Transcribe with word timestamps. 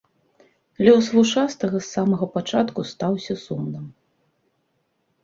Лёс 0.85 1.05
вушастага 1.15 1.81
з 1.83 1.87
самага 1.95 2.25
пачатку 2.37 2.79
стаўся 2.93 3.33
сумным. 3.45 3.85